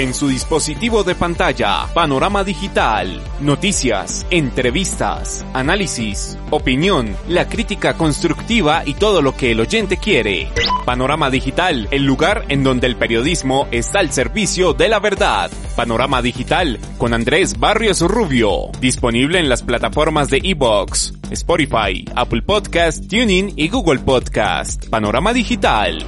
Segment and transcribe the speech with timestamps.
[0.00, 8.94] En su dispositivo de pantalla, panorama digital, noticias, entrevistas, análisis, opinión, la crítica constructiva y
[8.94, 10.48] todo lo que el oyente quiere.
[10.86, 15.50] Panorama digital, el lugar en donde el periodismo está al servicio de la verdad.
[15.76, 23.06] Panorama digital con Andrés Barrios Rubio, disponible en las plataformas de Evox, Spotify, Apple Podcast,
[23.06, 24.88] TuneIn y Google Podcast.
[24.88, 26.06] Panorama digital.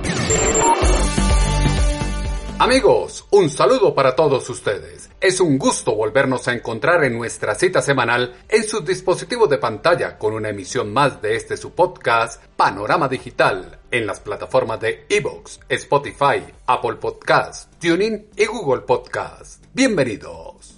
[2.63, 5.11] Amigos, un saludo para todos ustedes.
[5.21, 10.17] Es un gusto volvernos a encontrar en nuestra cita semanal en sus dispositivos de pantalla
[10.17, 15.59] con una emisión más de este su podcast Panorama Digital en las plataformas de Evox,
[15.69, 19.65] Spotify, Apple Podcast, TuneIn y Google Podcast.
[19.73, 20.77] Bienvenidos.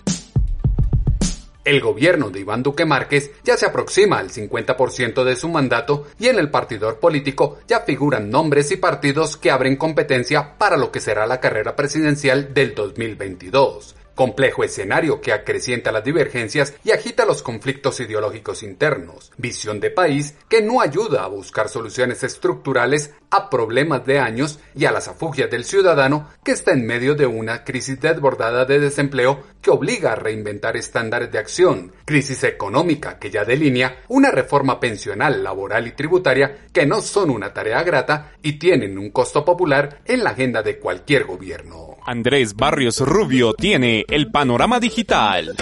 [1.65, 6.29] El gobierno de Iván Duque Márquez ya se aproxima al 50% de su mandato y
[6.29, 11.01] en el partidor político ya figuran nombres y partidos que abren competencia para lo que
[11.01, 17.41] será la carrera presidencial del 2022 complejo escenario que acrecienta las divergencias y agita los
[17.41, 24.05] conflictos ideológicos internos, visión de país que no ayuda a buscar soluciones estructurales a problemas
[24.07, 28.01] de años y a las afugias del ciudadano que está en medio de una crisis
[28.01, 34.01] desbordada de desempleo que obliga a reinventar estándares de acción, crisis económica que ya delinea
[34.09, 39.11] una reforma pensional, laboral y tributaria que no son una tarea grata y tienen un
[39.11, 41.99] costo popular en la agenda de cualquier gobierno.
[42.05, 45.55] Andrés Barrios Rubio tiene el panorama digital.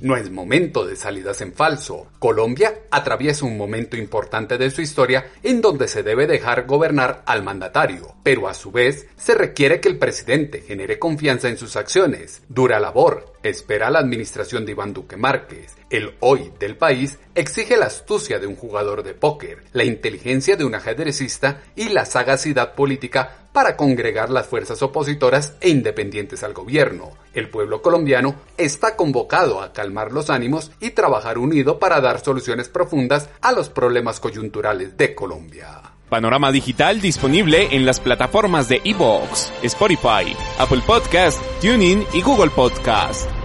[0.00, 2.06] No es momento de salidas en falso.
[2.18, 7.42] Colombia atraviesa un momento importante de su historia en donde se debe dejar gobernar al
[7.42, 12.42] mandatario, pero a su vez se requiere que el presidente genere confianza en sus acciones.
[12.48, 15.76] Dura labor, espera la administración de Iván Duque Márquez.
[15.90, 20.64] El hoy del país exige la astucia de un jugador de póker, la inteligencia de
[20.64, 27.10] un ajedrecista y la sagacidad política para congregar las fuerzas opositoras e independientes al gobierno.
[27.34, 32.68] El pueblo colombiano está convocado a calmar los ánimos y trabajar unido para dar soluciones
[32.68, 35.82] profundas a los problemas coyunturales de Colombia.
[36.08, 43.37] Panorama Digital disponible en las plataformas de Evox, Spotify, Apple Podcast, TuneIn y Google Podcast.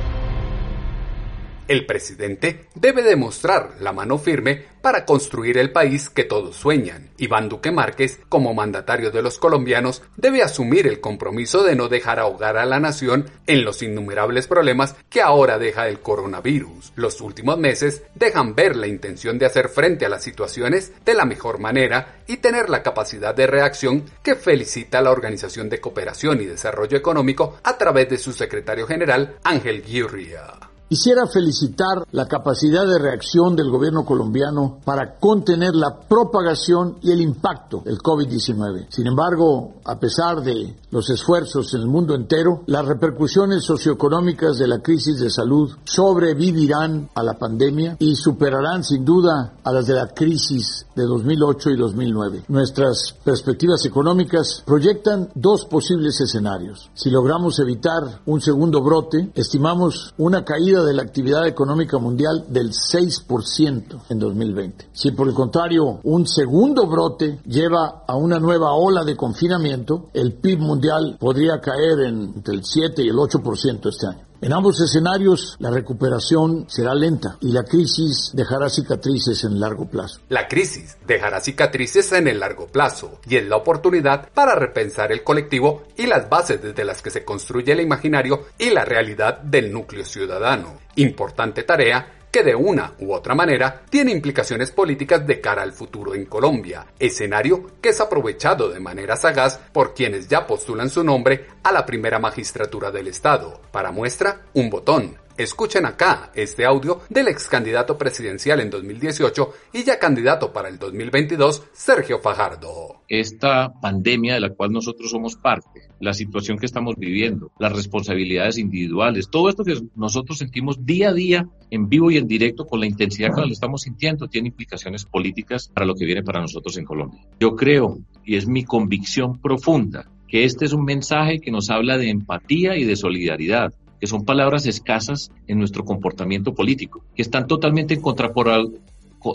[1.73, 7.09] El presidente debe demostrar la mano firme para construir el país que todos sueñan.
[7.17, 12.19] Iván Duque Márquez, como mandatario de los colombianos, debe asumir el compromiso de no dejar
[12.19, 16.93] ahogar a la nación en los innumerables problemas que ahora deja el coronavirus.
[16.95, 21.25] Los últimos meses dejan ver la intención de hacer frente a las situaciones de la
[21.25, 26.39] mejor manera y tener la capacidad de reacción que felicita a la Organización de Cooperación
[26.39, 30.72] y Desarrollo Económico a través de su secretario general Ángel Guirria.
[30.93, 37.19] Quisiera felicitar la capacidad de reacción del gobierno colombiano para contener la propagación y el
[37.19, 38.85] impacto del COVID-19.
[38.89, 44.67] Sin embargo, a pesar de los esfuerzos en el mundo entero, las repercusiones socioeconómicas de
[44.67, 49.95] la crisis de salud sobrevivirán a la pandemia y superarán sin duda a las de
[49.95, 52.43] la crisis de 2008 y 2009.
[52.49, 56.91] Nuestras perspectivas económicas proyectan dos posibles escenarios.
[56.93, 62.71] Si logramos evitar un segundo brote, estimamos una caída de la actividad económica mundial del
[62.71, 64.89] 6% en 2020.
[64.93, 70.33] Si por el contrario un segundo brote lleva a una nueva ola de confinamiento, el
[70.33, 74.32] PIB mundial podría caer entre el 7 y el 8% este año.
[74.43, 80.19] En ambos escenarios, la recuperación será lenta y la crisis dejará cicatrices en largo plazo.
[80.27, 85.23] La crisis dejará cicatrices en el largo plazo y es la oportunidad para repensar el
[85.23, 89.71] colectivo y las bases desde las que se construye el imaginario y la realidad del
[89.71, 90.77] núcleo ciudadano.
[90.97, 96.15] Importante tarea que de una u otra manera tiene implicaciones políticas de cara al futuro
[96.15, 101.45] en Colombia, escenario que es aprovechado de manera sagaz por quienes ya postulan su nombre
[101.61, 103.61] a la primera magistratura del Estado.
[103.71, 109.83] Para muestra, un botón, Escuchen acá este audio del ex candidato presidencial en 2018 y
[109.83, 113.01] ya candidato para el 2022, Sergio Fajardo.
[113.07, 118.59] Esta pandemia de la cual nosotros somos parte, la situación que estamos viviendo, las responsabilidades
[118.59, 122.79] individuales, todo esto que nosotros sentimos día a día en vivo y en directo con
[122.79, 126.77] la intensidad que lo estamos sintiendo, tiene implicaciones políticas para lo que viene para nosotros
[126.77, 127.25] en Colombia.
[127.39, 131.97] Yo creo, y es mi convicción profunda, que este es un mensaje que nos habla
[131.97, 133.73] de empatía y de solidaridad,
[134.03, 138.01] que son palabras escasas en nuestro comportamiento político, que están totalmente en,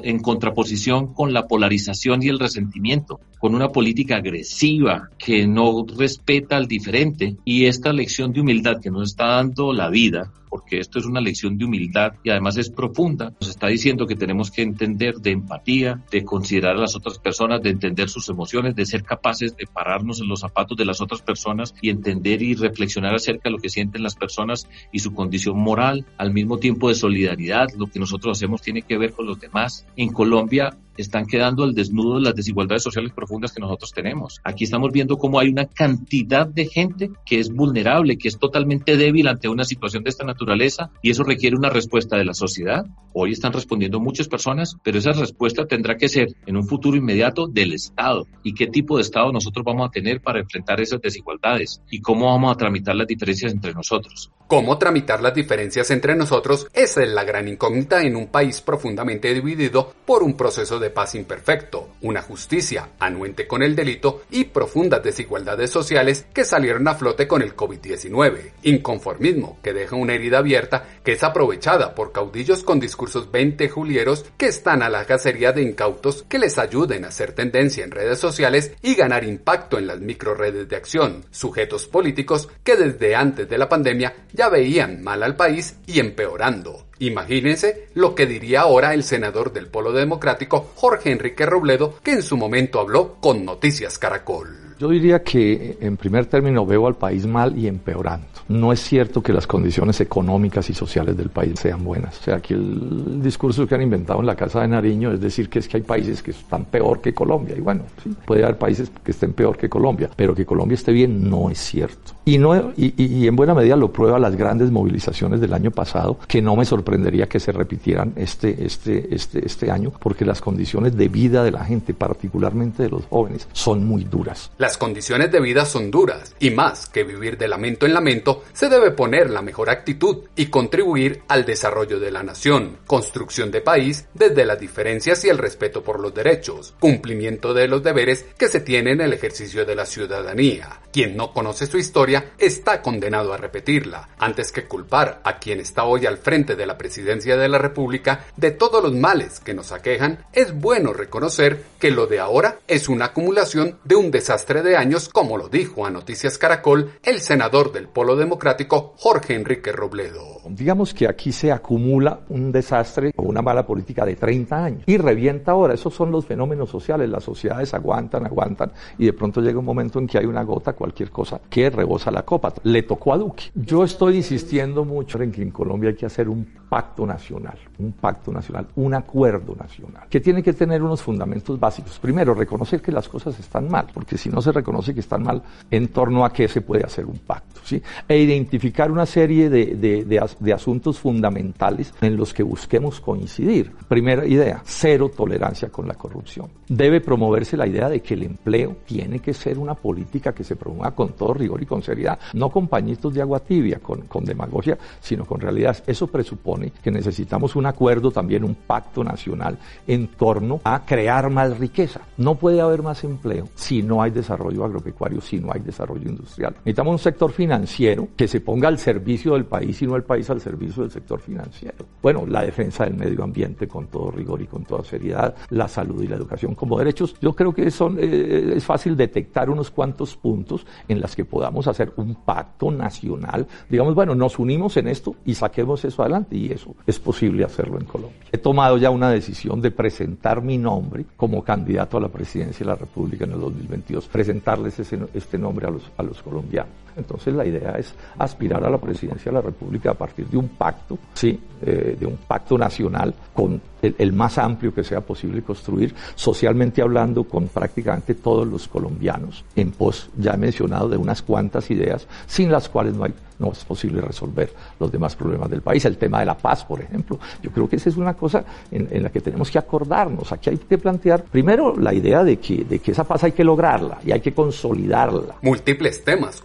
[0.03, 6.59] en contraposición con la polarización y el resentimiento, con una política agresiva que no respeta
[6.59, 7.38] al diferente.
[7.47, 11.20] Y esta lección de humildad que nos está dando la vida porque esto es una
[11.20, 13.32] lección de humildad y además es profunda.
[13.40, 17.62] Nos está diciendo que tenemos que entender de empatía, de considerar a las otras personas,
[17.62, 21.22] de entender sus emociones, de ser capaces de pararnos en los zapatos de las otras
[21.22, 25.58] personas y entender y reflexionar acerca de lo que sienten las personas y su condición
[25.58, 27.68] moral, al mismo tiempo de solidaridad.
[27.76, 29.86] Lo que nosotros hacemos tiene que ver con los demás.
[29.96, 34.40] En Colombia están quedando al desnudo las desigualdades sociales profundas que nosotros tenemos.
[34.44, 38.96] Aquí estamos viendo cómo hay una cantidad de gente que es vulnerable, que es totalmente
[38.96, 42.84] débil ante una situación de esta naturaleza y eso requiere una respuesta de la sociedad.
[43.12, 47.46] Hoy están respondiendo muchas personas, pero esa respuesta tendrá que ser en un futuro inmediato
[47.46, 48.26] del Estado.
[48.42, 51.82] ¿Y qué tipo de Estado nosotros vamos a tener para enfrentar esas desigualdades?
[51.90, 54.30] ¿Y cómo vamos a tramitar las diferencias entre nosotros?
[54.46, 56.68] ¿Cómo tramitar las diferencias entre nosotros?
[56.72, 61.14] Esa es la gran incógnita en un país profundamente dividido por un proceso de paz
[61.14, 67.26] imperfecto, una justicia anuente con el delito y profundas desigualdades sociales que salieron a flote
[67.26, 72.81] con el COVID-19, inconformismo que deja una herida abierta que es aprovechada por caudillos con
[72.81, 77.32] discursos 20 julieros que están a la cacería de incautos que les ayuden a hacer
[77.32, 82.76] tendencia en redes sociales y ganar impacto en las microredes de acción, sujetos políticos que
[82.76, 86.88] desde antes de la pandemia ya veían mal al país y empeorando.
[87.00, 92.22] Imagínense lo que diría ahora el senador del Polo Democrático, Jorge Enrique Robledo, que en
[92.22, 94.68] su momento habló con Noticias Caracol.
[94.78, 98.26] Yo diría que en primer término veo al país mal y empeorando.
[98.48, 102.19] No es cierto que las condiciones económicas y sociales del país sean buenas.
[102.20, 105.50] O sea, aquí el discurso que han inventado en la Casa de Nariño es decir
[105.50, 107.56] que es que hay países que están peor que Colombia.
[107.56, 110.92] Y bueno, sí, puede haber países que estén peor que Colombia, pero que Colombia esté
[110.92, 112.12] bien no es cierto.
[112.24, 116.19] Y, no, y, y en buena medida lo prueba las grandes movilizaciones del año pasado,
[116.28, 120.96] que no me sorprendería que se repitieran este, este, este, este año, porque las condiciones
[120.96, 124.50] de vida de la gente, particularmente de los jóvenes, son muy duras.
[124.69, 128.69] Las condiciones de vida son duras y más que vivir de lamento en lamento, se
[128.69, 134.05] debe poner la mejor actitud y contribuir al desarrollo de la nación, construcción de país
[134.12, 138.61] desde las diferencias y el respeto por los derechos, cumplimiento de los deberes que se
[138.61, 140.82] tienen en el ejercicio de la ciudadanía.
[140.93, 145.85] Quien no conoce su historia está condenado a repetirla, antes que culpar a quien está
[145.85, 149.73] hoy al frente de la presidencia de la República de todos los males que nos
[149.73, 154.76] aquejan, es bueno reconocer que lo de ahora es una acumulación de un desastre de
[154.76, 160.40] años, como lo dijo a Noticias Caracol el senador del Polo Democrático Jorge Enrique Robledo.
[160.49, 164.96] Digamos que aquí se acumula un desastre o una mala política de 30 años y
[164.96, 165.75] revienta ahora.
[165.75, 167.08] Esos son los fenómenos sociales.
[167.08, 170.72] Las sociedades aguantan, aguantan y de pronto llega un momento en que hay una gota,
[170.72, 172.52] cualquier cosa, que rebosa la copa.
[172.62, 173.44] Le tocó a Duque.
[173.55, 177.93] Yo estoy insistiendo mucho en que en Colombia hay que hacer un pacto nacional, un
[177.93, 181.98] pacto nacional, un acuerdo nacional, que tiene que tener unos fundamentos básicos.
[181.98, 185.43] Primero, reconocer que las cosas están mal, porque si no se reconoce que están mal,
[185.70, 187.82] en torno a qué se puede hacer un pacto, ¿sí?
[188.06, 193.72] E identificar una serie de, de, de, asuntos fundamentales en los que busquemos coincidir.
[193.89, 196.48] Primera idea, cero tolerancia con la corrupción.
[196.69, 200.56] Debe promoverse la idea de que el empleo tiene que ser una política que se
[200.56, 204.25] promueva con todo rigor y con seriedad, no con pañitos de agua tibia, con, con
[204.25, 205.77] demagogia, sino con realidad.
[205.87, 211.58] Eso presupone que necesitamos un acuerdo, también un pacto nacional en torno a crear más
[211.58, 212.00] riqueza.
[212.17, 216.55] No puede haber más empleo si no hay desarrollo agropecuario si no hay desarrollo industrial.
[216.58, 220.29] Necesitamos un sector financiero que se ponga al servicio del país y no el país
[220.31, 221.86] al servicio del sector financiero.
[222.03, 226.03] Bueno, la defensa del medio ambiente con todo rigor y con toda seriedad, la salud
[226.03, 227.15] y la educación como derechos.
[227.20, 231.67] Yo creo que son, eh, es fácil detectar unos cuantos puntos en los que podamos
[231.67, 233.46] hacer un pacto nacional.
[233.69, 237.86] Digamos, bueno, nos unimos en esto y saquemos eso adelante eso es posible hacerlo en
[237.86, 238.19] Colombia.
[238.31, 242.72] He tomado ya una decisión de presentar mi nombre como candidato a la presidencia de
[242.72, 246.72] la República en el 2022 presentarles ese, este nombre a los, a los colombianos.
[246.98, 250.48] Entonces la idea es aspirar a la presidencia de la República a partir de un
[250.48, 255.94] pacto, sí, eh, de un pacto nacional con el, más amplio que sea posible construir,
[256.14, 261.70] socialmente hablando, con prácticamente todos los colombianos, en pos, ya he mencionado, de unas cuantas
[261.70, 265.84] ideas, sin las cuales no hay no es posible resolver los demás problemas del país.
[265.84, 267.19] El tema de la paz, por ejemplo.
[267.43, 270.32] Yo creo que esa es una cosa en, la que tenemos que acordarnos.
[270.32, 273.44] Aquí hay que plantear primero la idea de que, de que esa paz hay que
[273.44, 275.36] lograrla y hay que consolidarla.
[275.43, 276.40] Múltiples temas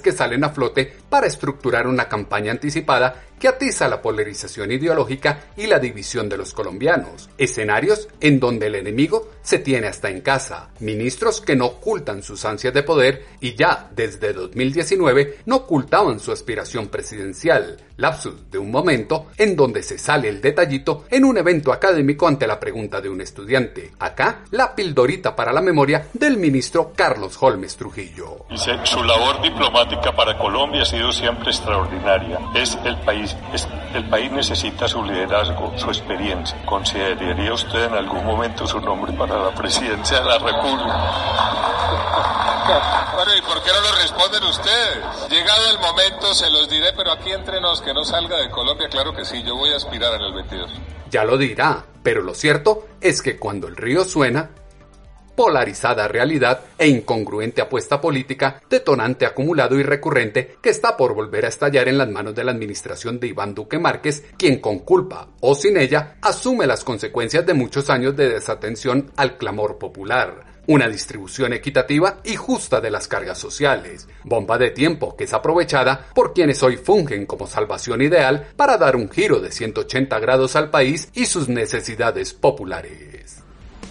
[0.00, 5.66] que salen a flote para estructurar una campaña anticipada que atiza la polarización ideológica y
[5.66, 7.30] la división de los colombianos.
[7.38, 10.68] Escenarios en donde el enemigo se tiene hasta en casa.
[10.80, 16.30] Ministros que no ocultan sus ansias de poder y ya desde 2019 no ocultaban su
[16.30, 17.78] aspiración presidencial.
[17.96, 22.46] Lapsus de un momento en donde se sale el detallito en un evento académico ante
[22.46, 23.92] la pregunta de un estudiante.
[23.98, 28.46] Acá, la pildorita para la memoria del ministro Carlos Holmes Trujillo.
[28.84, 32.38] su labor diplomática para Colombia ha sido siempre extraordinaria.
[32.54, 33.29] Es el país
[33.94, 36.56] el país necesita su liderazgo, su experiencia.
[36.64, 41.00] ¿Consideraría usted en algún momento su nombre para la presidencia de la República?
[43.12, 45.28] Bueno, ¿y por qué no lo responden ustedes?
[45.28, 48.88] Llegado el momento, se los diré, pero aquí entre nos, que no salga de Colombia,
[48.88, 50.70] claro que sí, yo voy a aspirar en el 22.
[51.10, 54.50] Ya lo dirá, pero lo cierto es que cuando el río suena,
[55.40, 61.48] polarizada realidad e incongruente apuesta política, detonante acumulado y recurrente que está por volver a
[61.48, 65.54] estallar en las manos de la administración de Iván Duque Márquez, quien con culpa o
[65.54, 71.54] sin ella asume las consecuencias de muchos años de desatención al clamor popular una distribución
[71.54, 76.62] equitativa y justa de las cargas sociales, bomba de tiempo que es aprovechada por quienes
[76.62, 81.24] hoy fungen como salvación ideal para dar un giro de 180 grados al país y
[81.24, 83.42] sus necesidades populares.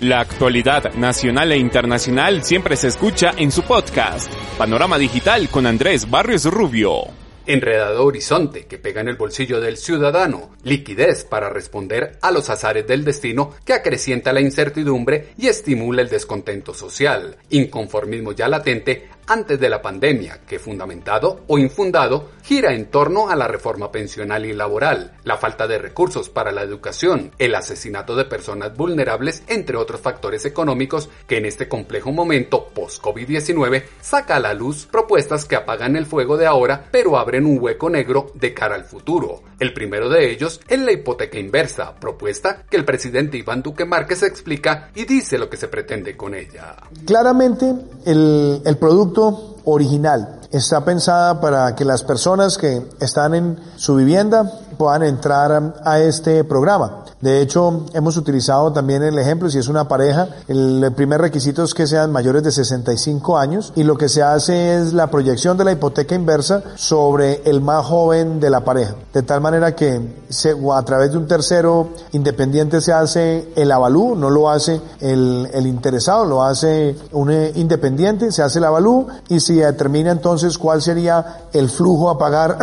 [0.01, 6.09] La actualidad nacional e internacional siempre se escucha en su podcast, Panorama Digital con Andrés
[6.09, 7.01] Barrios Rubio.
[7.45, 12.87] Enredado horizonte que pega en el bolsillo del ciudadano, liquidez para responder a los azares
[12.87, 19.59] del destino que acrecienta la incertidumbre y estimula el descontento social, inconformismo ya latente antes
[19.59, 24.53] de la pandemia, que fundamentado o infundado gira en torno a la reforma pensional y
[24.53, 30.01] laboral, la falta de recursos para la educación, el asesinato de personas vulnerables, entre otros
[30.01, 35.95] factores económicos que en este complejo momento post-COVID-19 saca a la luz propuestas que apagan
[35.95, 39.43] el fuego de ahora pero abren un hueco negro de cara al futuro.
[39.59, 44.23] El primero de ellos es la hipoteca inversa, propuesta que el presidente Iván Duque Márquez
[44.23, 46.77] explica y dice lo que se pretende con ella.
[47.05, 49.18] Claramente el, el producto
[49.65, 50.39] original.
[50.51, 56.43] Está pensada para que las personas que están en su vivienda puedan entrar a este
[56.43, 57.03] programa.
[57.21, 61.73] De hecho, hemos utilizado también el ejemplo, si es una pareja, el primer requisito es
[61.73, 65.65] que sean mayores de 65 años y lo que se hace es la proyección de
[65.65, 68.95] la hipoteca inversa sobre el más joven de la pareja.
[69.13, 69.99] De tal manera que
[70.29, 75.49] se, a través de un tercero independiente se hace el avalú, no lo hace el,
[75.53, 80.81] el interesado, lo hace un independiente, se hace el avalú y se determina entonces cuál
[80.81, 82.57] sería el flujo a pagar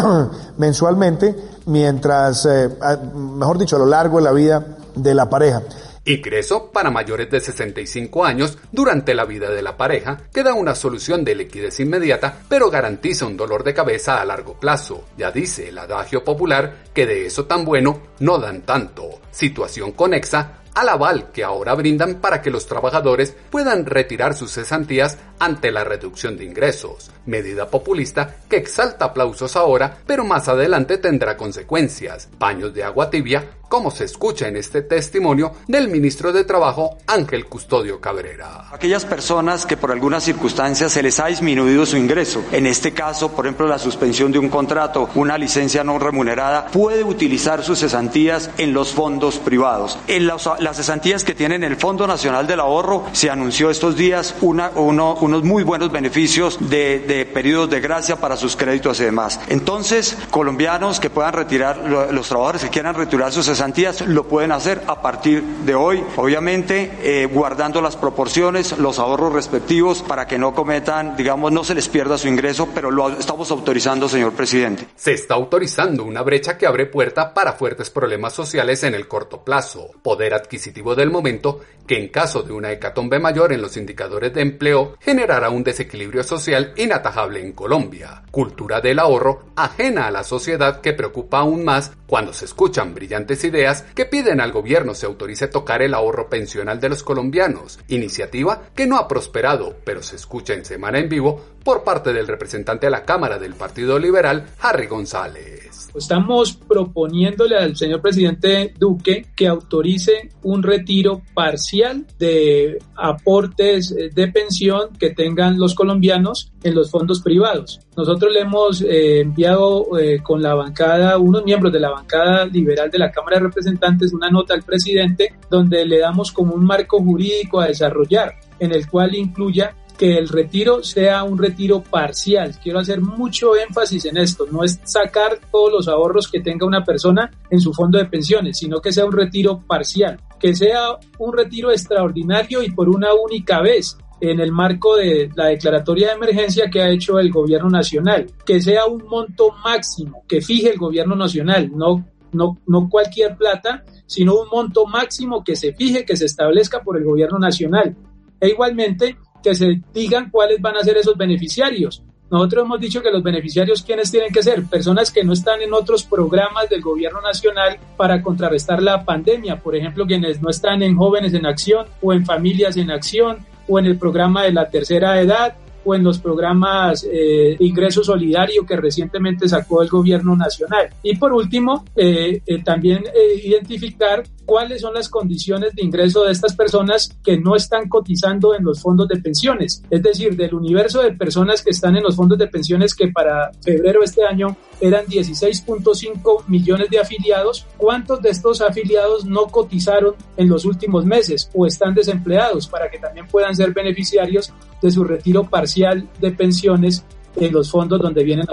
[0.56, 2.68] mensualmente mientras, eh,
[3.14, 5.62] mejor dicho, a lo largo de la vida de la pareja.
[6.08, 10.76] Ingreso para mayores de 65 años durante la vida de la pareja, que da una
[10.76, 15.02] solución de liquidez inmediata, pero garantiza un dolor de cabeza a largo plazo.
[15.18, 19.20] Ya dice el adagio popular que de eso tan bueno no dan tanto.
[19.32, 25.16] Situación conexa al aval que ahora brindan para que los trabajadores puedan retirar sus cesantías
[25.38, 31.36] ante la reducción de ingresos, medida populista que exalta aplausos ahora, pero más adelante tendrá
[31.36, 36.98] consecuencias, paños de agua tibia, como se escucha en este testimonio del ministro de Trabajo
[37.06, 38.68] Ángel Custodio Cabrera.
[38.72, 43.32] Aquellas personas que por algunas circunstancias se les ha disminuido su ingreso, en este caso,
[43.32, 48.50] por ejemplo, la suspensión de un contrato, una licencia no remunerada, puede utilizar sus cesantías
[48.58, 49.98] en los fondos privados.
[50.06, 50.26] En
[50.66, 55.62] las, cesantías que tienen el Fondo Nacional del Ahorro, se anunció estos días unos muy
[55.62, 59.40] buenos beneficios de, de periodos de gracia para sus créditos y demás.
[59.48, 61.78] Entonces, colombianos que puedan retirar,
[62.10, 66.92] los trabajadores que quieran retirar sus cesantías, lo pueden hacer a partir de hoy, obviamente
[67.02, 71.88] eh, guardando las proporciones, los ahorros respectivos para que no cometan, digamos, no se les
[71.88, 74.88] pierda su ingreso, pero lo estamos autorizando, señor presidente.
[74.96, 79.42] Se está autorizando una brecha que abre puerta para fuertes problemas sociales en el corto
[79.42, 84.32] plazo, poder adquisitivo del momento que en caso de una hecatombe mayor en los indicadores
[84.32, 90.24] de empleo generará un desequilibrio social inatajable en Colombia, cultura del ahorro ajena a la
[90.24, 95.06] sociedad que preocupa aún más cuando se escuchan brillantes ideas que piden al gobierno se
[95.06, 100.16] autorice tocar el ahorro pensional de los colombianos, iniciativa que no ha prosperado, pero se
[100.16, 104.46] escucha en Semana en Vivo por parte del representante de la Cámara del Partido Liberal,
[104.60, 105.88] Harry González.
[105.94, 114.90] Estamos proponiéndole al señor presidente Duque que autorice un retiro parcial de aportes de pensión
[114.98, 117.80] que tengan los colombianos en los fondos privados.
[117.96, 122.88] Nosotros le hemos eh, enviado eh, con la bancada, unos miembros de la bancada liberal
[122.90, 127.02] de la Cámara de Representantes, una nota al presidente donde le damos como un marco
[127.02, 132.54] jurídico a desarrollar en el cual incluya que el retiro sea un retiro parcial.
[132.62, 134.46] Quiero hacer mucho énfasis en esto.
[134.50, 138.58] No es sacar todos los ahorros que tenga una persona en su fondo de pensiones,
[138.58, 143.60] sino que sea un retiro parcial, que sea un retiro extraordinario y por una única
[143.60, 148.26] vez en el marco de la declaratoria de emergencia que ha hecho el gobierno nacional,
[148.44, 153.84] que sea un monto máximo que fije el gobierno nacional, no, no, no cualquier plata,
[154.06, 157.96] sino un monto máximo que se fije, que se establezca por el gobierno nacional.
[158.40, 162.02] E igualmente que se digan cuáles van a ser esos beneficiarios.
[162.30, 164.64] Nosotros hemos dicho que los beneficiarios, ¿quiénes tienen que ser?
[164.64, 169.60] Personas que no están en otros programas del gobierno nacional para contrarrestar la pandemia.
[169.60, 173.78] Por ejemplo, quienes no están en Jóvenes en Acción o en Familias en Acción o
[173.78, 175.54] en el programa de la tercera edad
[175.86, 180.88] o en los programas eh, ingreso solidario que recientemente sacó el gobierno nacional.
[181.02, 183.04] Y por último, eh, eh, también
[183.42, 188.64] identificar cuáles son las condiciones de ingreso de estas personas que no están cotizando en
[188.64, 189.82] los fondos de pensiones.
[189.90, 193.50] Es decir, del universo de personas que están en los fondos de pensiones que para
[193.62, 200.14] febrero de este año eran 16.5 millones de afiliados, ¿cuántos de estos afiliados no cotizaron
[200.36, 204.52] en los últimos meses o están desempleados para que también puedan ser beneficiarios
[204.82, 207.04] de su retiro parcial de pensiones
[207.36, 208.46] en los fondos donde vienen.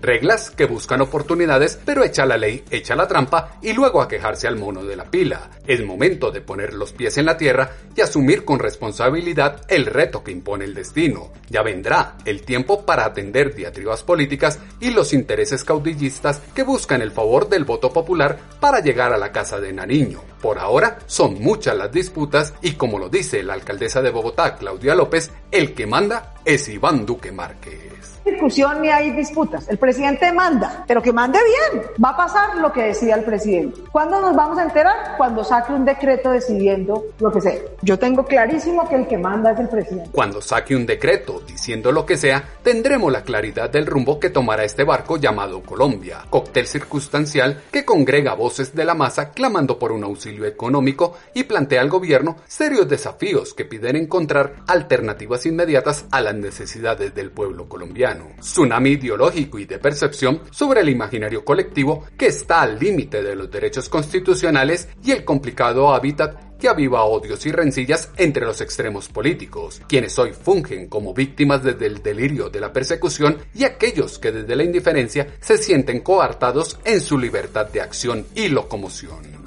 [0.00, 4.46] Reglas que buscan oportunidades, pero echa la ley, echa la trampa y luego a quejarse
[4.46, 5.50] al mono de la pila.
[5.66, 10.22] Es momento de poner los pies en la tierra y asumir con responsabilidad el reto
[10.22, 11.30] que impone el destino.
[11.48, 17.10] Ya vendrá el tiempo para atender diatribas políticas y los intereses caudillistas que buscan el
[17.10, 20.29] favor del voto popular para llegar a la casa de Nariño.
[20.40, 24.94] Por ahora son muchas las disputas y como lo dice la alcaldesa de Bogotá, Claudia
[24.94, 27.90] López, el que manda es Iván Duque Márquez
[28.30, 29.68] discusión ni hay disputas.
[29.68, 31.84] El presidente manda, pero que mande bien.
[32.02, 33.82] Va a pasar lo que decida el presidente.
[33.92, 35.16] ¿Cuándo nos vamos a enterar?
[35.16, 37.58] Cuando saque un decreto decidiendo lo que sea.
[37.82, 40.10] Yo tengo clarísimo que el que manda es el presidente.
[40.12, 44.64] Cuando saque un decreto diciendo lo que sea, tendremos la claridad del rumbo que tomará
[44.64, 50.04] este barco llamado Colombia, cóctel circunstancial que congrega voces de la masa clamando por un
[50.04, 56.34] auxilio económico y plantea al gobierno serios desafíos que piden encontrar alternativas inmediatas a las
[56.34, 62.62] necesidades del pueblo colombiano tsunami ideológico y de percepción sobre el imaginario colectivo que está
[62.62, 68.10] al límite de los derechos constitucionales y el complicado hábitat que aviva odios y rencillas
[68.16, 73.38] entre los extremos políticos, quienes hoy fungen como víctimas desde el delirio de la persecución
[73.54, 78.48] y aquellos que desde la indiferencia se sienten coartados en su libertad de acción y
[78.48, 79.39] locomoción.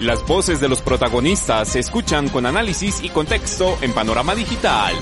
[0.00, 4.94] Las voces de los protagonistas se escuchan con análisis y contexto en Panorama Digital.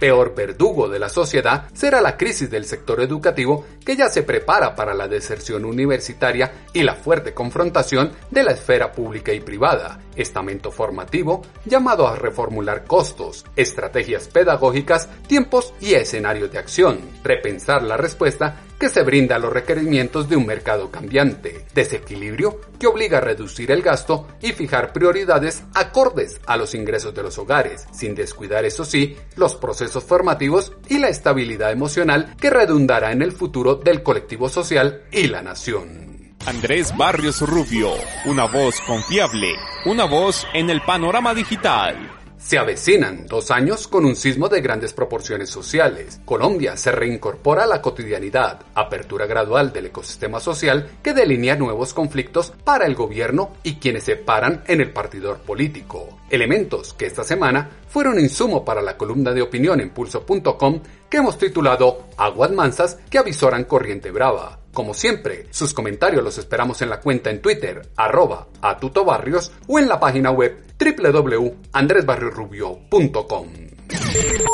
[0.00, 4.74] Peor verdugo de la sociedad será la crisis del sector educativo que ya se prepara
[4.74, 10.70] para la deserción universitaria y la fuerte confrontación de la esfera pública y privada, estamento
[10.70, 18.62] formativo llamado a reformular costos, estrategias pedagógicas, tiempos y escenarios de acción, repensar la respuesta
[18.78, 23.70] que se brinda a los requerimientos de un mercado cambiante, desequilibrio que obliga a reducir
[23.70, 28.84] el gasto y fijar prioridades acordes a los ingresos de los hogares, sin descuidar eso
[28.84, 34.48] sí los procesos formativos y la estabilidad emocional que redundará en el futuro del colectivo
[34.48, 36.17] social y la nación.
[36.48, 37.90] Andrés Barrios Rubio,
[38.24, 39.52] una voz confiable,
[39.84, 42.10] una voz en el panorama digital.
[42.38, 46.22] Se avecinan dos años con un sismo de grandes proporciones sociales.
[46.24, 52.54] Colombia se reincorpora a la cotidianidad, apertura gradual del ecosistema social que delinea nuevos conflictos
[52.64, 56.20] para el gobierno y quienes se paran en el partidor político.
[56.30, 60.80] Elementos que esta semana fueron insumo para la columna de opinión en pulso.com
[61.10, 64.60] que hemos titulado Aguas Mansas que avisoran corriente brava.
[64.78, 69.88] Como siempre, sus comentarios los esperamos en la cuenta en Twitter, arroba atutobarrios o en
[69.88, 73.48] la página web www.andresbarriorubio.com.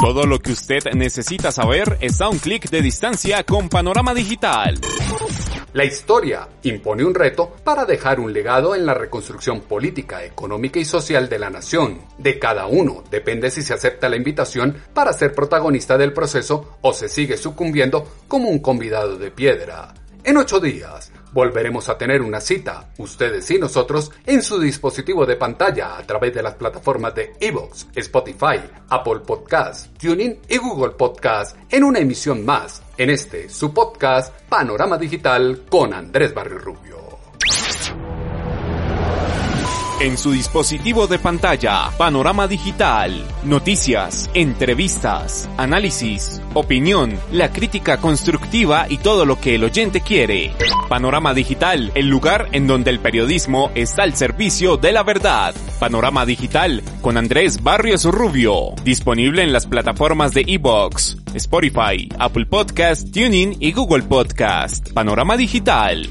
[0.01, 4.81] Todo lo que usted necesita saber está a un clic de distancia con Panorama Digital.
[5.75, 10.87] La historia impone un reto para dejar un legado en la reconstrucción política, económica y
[10.87, 12.01] social de la nación.
[12.17, 16.95] De cada uno depende si se acepta la invitación para ser protagonista del proceso o
[16.95, 19.93] se sigue sucumbiendo como un convidado de piedra.
[20.25, 25.37] En ocho días volveremos a tener una cita, ustedes y nosotros, en su dispositivo de
[25.37, 28.59] pantalla a través de las plataformas de Evox, Spotify,
[28.89, 34.97] Apple Podcast, TuneIn y Google Podcast en una emisión más, en este su podcast Panorama
[34.97, 37.04] Digital con Andrés Barrio Rubio
[40.05, 48.99] en su dispositivo de pantalla, panorama digital, noticias, entrevistas, análisis, opinión, la crítica constructiva y
[48.99, 50.53] todo lo que el oyente quiere.
[50.91, 55.55] Panorama digital, el lugar en donde el periodismo está al servicio de la verdad.
[55.81, 63.11] Panorama digital con Andrés Barrios Rubio, disponible en las plataformas de Evox, Spotify, Apple Podcast,
[63.11, 64.93] TuneIn y Google Podcast.
[64.93, 66.11] Panorama digital.